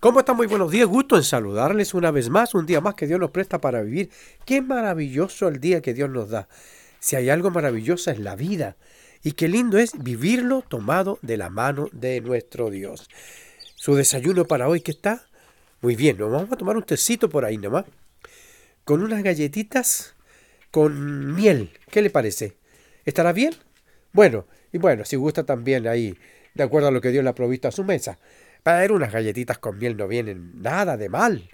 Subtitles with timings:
[0.00, 0.36] ¿Cómo están?
[0.36, 0.86] Muy buenos días.
[0.86, 4.10] Gusto en saludarles una vez más, un día más que Dios nos presta para vivir.
[4.44, 6.48] Qué maravilloso el día que Dios nos da.
[7.00, 8.76] Si hay algo maravilloso es la vida.
[9.24, 13.08] Y qué lindo es vivirlo tomado de la mano de nuestro Dios.
[13.74, 15.26] Su desayuno para hoy, ¿qué está?
[15.80, 17.84] Muy bien, nos vamos a tomar un tecito por ahí nomás.
[18.84, 20.14] Con unas galletitas
[20.70, 21.72] con miel.
[21.90, 22.56] ¿Qué le parece?
[23.04, 23.52] ¿Estará bien?
[24.12, 26.16] Bueno, y bueno, si gusta también ahí,
[26.54, 28.16] de acuerdo a lo que Dios le ha provisto a su mesa.
[28.62, 31.48] Para unas galletitas con miel no vienen nada de mal.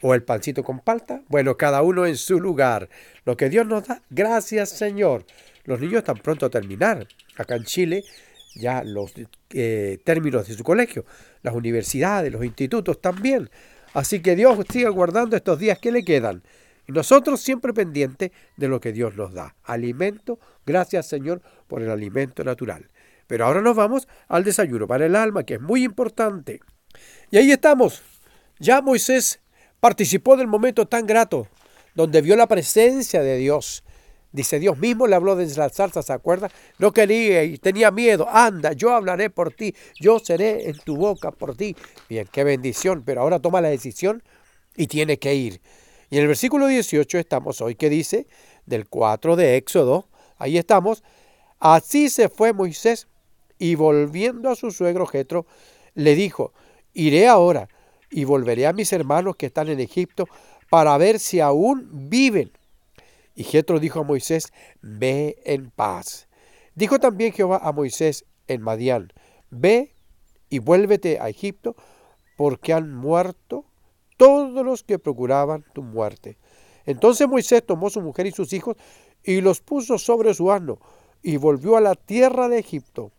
[0.00, 1.22] O el pancito con palta.
[1.28, 2.88] Bueno, cada uno en su lugar.
[3.24, 5.24] Lo que Dios nos da, gracias Señor.
[5.64, 7.06] Los niños están pronto a terminar.
[7.36, 8.04] Acá en Chile,
[8.54, 9.12] ya los
[9.50, 11.04] eh, términos de su colegio,
[11.42, 13.48] las universidades, los institutos también.
[13.94, 16.42] Así que Dios siga guardando estos días que le quedan.
[16.86, 19.54] Y nosotros siempre pendientes de lo que Dios nos da.
[19.64, 22.90] Alimento, gracias Señor por el alimento natural.
[23.32, 26.60] Pero ahora nos vamos al desayuno para el alma, que es muy importante.
[27.30, 28.02] Y ahí estamos.
[28.58, 29.40] Ya Moisés
[29.80, 31.48] participó del momento tan grato,
[31.94, 33.84] donde vio la presencia de Dios.
[34.32, 36.50] Dice, Dios mismo le habló desde la salsa, ¿se acuerda?
[36.78, 38.28] No quería y tenía miedo.
[38.28, 41.74] Anda, yo hablaré por ti, yo seré en tu boca por ti.
[42.10, 44.22] Bien, qué bendición, pero ahora toma la decisión
[44.76, 45.62] y tiene que ir.
[46.10, 48.26] Y en el versículo 18 estamos hoy, que dice,
[48.66, 51.02] del 4 de Éxodo, ahí estamos,
[51.60, 53.08] así se fue Moisés
[53.62, 55.46] y volviendo a su suegro Jetro,
[55.94, 56.52] le dijo,
[56.94, 57.68] iré ahora
[58.10, 60.26] y volveré a mis hermanos que están en Egipto
[60.68, 62.50] para ver si aún viven.
[63.36, 66.26] Y Jetro dijo a Moisés, ve en paz.
[66.74, 69.12] Dijo también Jehová a Moisés en Madián,
[69.50, 69.94] ve
[70.50, 71.76] y vuélvete a Egipto,
[72.36, 73.64] porque han muerto
[74.16, 76.36] todos los que procuraban tu muerte.
[76.84, 78.76] Entonces Moisés tomó su mujer y sus hijos
[79.22, 80.80] y los puso sobre su asno
[81.22, 83.12] y volvió a la tierra de Egipto.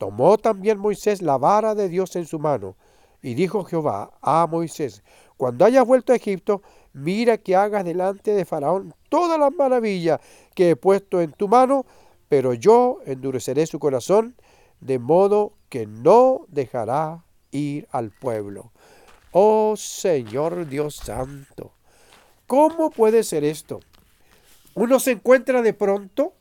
[0.00, 2.74] Tomó también Moisés la vara de Dios en su mano,
[3.20, 5.02] y dijo Jehová a Moisés,
[5.36, 6.62] cuando hayas vuelto a Egipto,
[6.94, 10.18] mira que hagas delante de Faraón todas las maravillas
[10.54, 11.84] que he puesto en tu mano,
[12.30, 14.36] pero yo endureceré su corazón,
[14.80, 18.72] de modo que no dejará ir al pueblo.
[19.32, 21.72] Oh Señor Dios Santo,
[22.46, 23.80] ¿cómo puede ser esto?
[24.74, 26.32] Uno se encuentra de pronto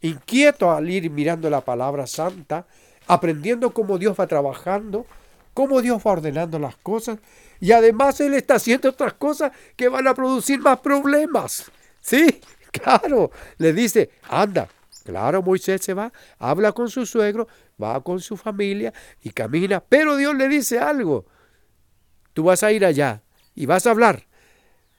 [0.00, 2.66] inquieto al ir mirando la palabra santa
[3.14, 5.06] aprendiendo cómo Dios va trabajando,
[5.54, 7.18] cómo Dios va ordenando las cosas
[7.60, 11.70] y además Él está haciendo otras cosas que van a producir más problemas.
[12.00, 12.40] Sí,
[12.72, 14.68] claro, le dice, anda,
[15.04, 17.48] claro, Moisés se va, habla con su suegro,
[17.80, 18.92] va con su familia
[19.22, 21.26] y camina, pero Dios le dice algo,
[22.32, 23.22] tú vas a ir allá
[23.54, 24.24] y vas a hablar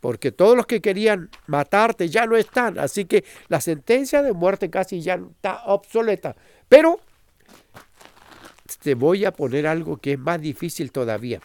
[0.00, 4.70] porque todos los que querían matarte ya no están, así que la sentencia de muerte
[4.70, 6.36] casi ya está obsoleta.
[6.68, 7.00] Pero
[8.76, 11.40] te voy a poner algo que es más difícil todavía.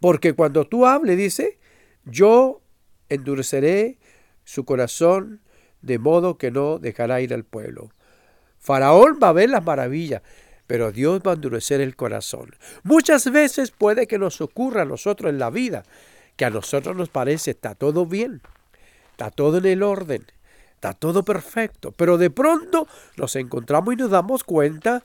[0.00, 1.58] Porque cuando tú hables, dice,
[2.04, 2.60] yo
[3.08, 3.98] endureceré
[4.44, 5.40] su corazón
[5.82, 7.90] de modo que no dejará ir al pueblo.
[8.58, 10.22] Faraón va a ver las maravillas,
[10.66, 12.50] pero Dios va a endurecer el corazón.
[12.82, 15.84] Muchas veces puede que nos ocurra a nosotros en la vida,
[16.36, 18.42] que a nosotros nos parece está todo bien,
[19.12, 20.26] está todo en el orden,
[20.74, 25.04] está todo perfecto, pero de pronto nos encontramos y nos damos cuenta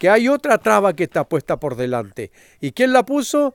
[0.00, 2.32] que hay otra traba que está puesta por delante.
[2.58, 3.54] ¿Y quién la puso?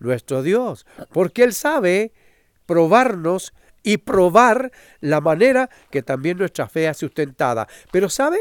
[0.00, 2.12] Nuestro Dios, porque Él sabe
[2.66, 7.68] probarnos y probar la manera que también nuestra fe es sustentada.
[7.92, 8.38] Pero ¿sabe?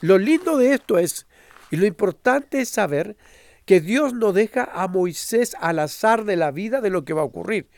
[0.00, 1.26] Lo lindo de esto es,
[1.70, 3.18] y lo importante es saber
[3.66, 7.20] que Dios no deja a Moisés al azar de la vida de lo que va
[7.20, 7.68] a ocurrir.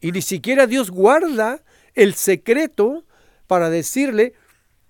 [0.00, 3.04] Y ni siquiera Dios guarda el secreto
[3.46, 4.32] para decirle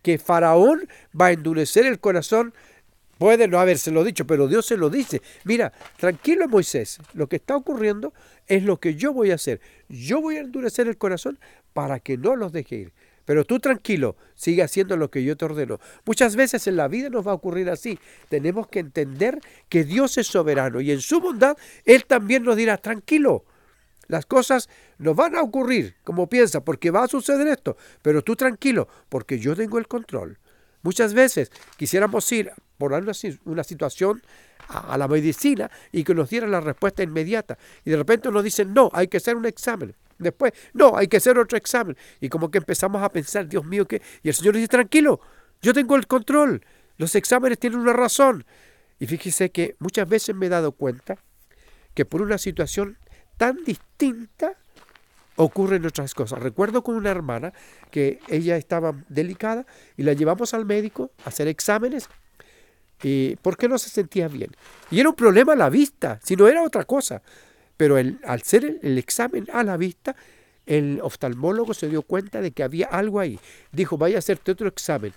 [0.00, 0.88] que Faraón
[1.20, 2.54] va a endurecer el corazón
[3.22, 5.22] Puede no habérselo dicho, pero Dios se lo dice.
[5.44, 8.12] Mira, tranquilo Moisés, lo que está ocurriendo
[8.48, 9.60] es lo que yo voy a hacer.
[9.88, 11.38] Yo voy a endurecer el corazón
[11.72, 12.92] para que no los deje ir.
[13.24, 15.78] Pero tú tranquilo, sigue haciendo lo que yo te ordeno.
[16.04, 17.96] Muchas veces en la vida nos va a ocurrir así.
[18.28, 22.76] Tenemos que entender que Dios es soberano y en su bondad Él también nos dirá,
[22.76, 23.44] tranquilo,
[24.08, 24.68] las cosas
[24.98, 27.76] no van a ocurrir como piensa, porque va a suceder esto.
[28.02, 30.40] Pero tú tranquilo, porque yo tengo el control.
[30.82, 32.50] Muchas veces quisiéramos ir
[32.82, 33.12] por una,
[33.44, 34.20] una situación
[34.66, 37.56] a, la medicina y que nos dieran la respuesta inmediata.
[37.84, 39.94] Y de repente nos dicen, no, hay que hacer un examen.
[40.18, 41.96] Después, no, hay que hacer otro examen.
[42.20, 44.02] Y como que empezamos a pensar, Dios mío, que...
[44.24, 45.20] Y el Señor dice, tranquilo,
[45.60, 46.64] yo tengo el control.
[46.96, 48.44] Los exámenes tienen una razón.
[48.98, 51.18] Y fíjese que muchas veces me he dado cuenta
[51.94, 52.98] que por una situación
[53.36, 54.56] tan distinta
[55.36, 56.40] ocurren otras cosas.
[56.40, 57.52] Recuerdo con una hermana
[57.92, 62.08] que ella estaba delicada y la llevamos al médico a hacer exámenes
[63.02, 64.50] ¿Y por qué no se sentía bien?
[64.90, 67.22] Y era un problema a la vista, si no era otra cosa.
[67.76, 70.14] Pero el, al ser el, el examen a la vista,
[70.66, 73.40] el oftalmólogo se dio cuenta de que había algo ahí.
[73.72, 75.12] Dijo, vaya a hacerte otro examen.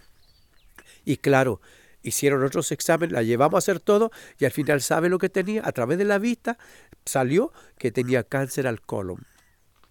[1.04, 1.62] Y claro,
[2.02, 5.62] hicieron otros exámenes, la llevamos a hacer todo y al final sabe lo que tenía.
[5.66, 6.58] A través de la vista
[7.06, 9.26] salió que tenía cáncer al colon.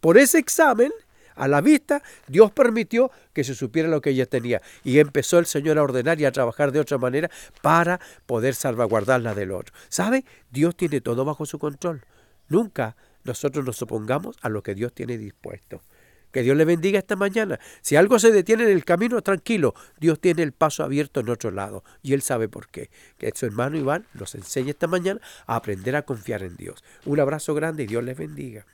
[0.01, 0.93] Por ese examen,
[1.35, 4.63] a la vista, Dios permitió que se supiera lo que ella tenía.
[4.83, 7.31] Y empezó el Señor a ordenar y a trabajar de otra manera
[7.63, 9.75] para poder salvaguardarla del otro.
[9.89, 10.25] ¿Sabe?
[10.51, 12.03] Dios tiene todo bajo su control.
[12.49, 15.83] Nunca nosotros nos opongamos a lo que Dios tiene dispuesto.
[16.31, 17.61] Que Dios le bendiga esta mañana.
[17.81, 19.73] Si algo se detiene en el camino, tranquilo.
[20.01, 21.85] Dios tiene el paso abierto en otro lado.
[22.03, 22.91] Y Él sabe por qué.
[23.19, 26.83] Que su hermano Iván nos enseñe esta mañana a aprender a confiar en Dios.
[27.05, 28.67] Un abrazo grande y Dios les bendiga.